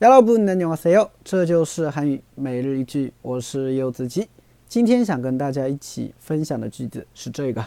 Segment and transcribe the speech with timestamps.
[0.00, 1.10] 여러분 안녕하세요.
[1.22, 4.30] 这就是韩语每日一句，我是柚子鸡。
[4.66, 7.66] 今天想跟大家一起分享的句子是这个：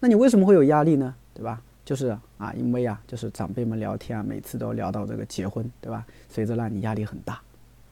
[0.00, 1.14] 那你为什么会有压力呢？
[1.32, 1.62] 对吧？
[1.84, 6.04] 就是啊，因为啊，就是长辈们聊天啊，每次都聊到这个结婚，对吧？
[6.28, 7.40] 所以这让你压力很大，